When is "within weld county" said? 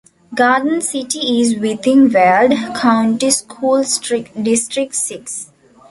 1.59-3.29